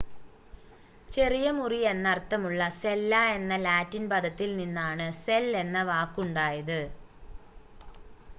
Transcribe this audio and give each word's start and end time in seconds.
ചെറിയ 1.09 1.47
മുറി 1.51 1.79
എന്നർത്ഥമുള്ള 1.89 2.69
സെല്ല 2.79 3.19
എന്ന 3.35 3.53
ലാറ്റിൻ 3.59 4.05
പദത്തിൽ 4.09 4.49
നിന്നാണ് 4.57 5.07
സെൽ 5.21 5.47
എന്ന 5.57 5.83
വാക്കുണ്ടായത് 5.91 6.79